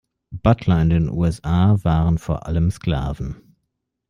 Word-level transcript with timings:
Butler 0.31 0.79
in 0.81 0.89
den 0.89 1.09
U 1.11 1.23
S 1.25 1.43
A 1.43 1.77
waren 1.83 2.17
vor 2.17 2.47
allem 2.47 2.71
Sklaven. 2.71 3.55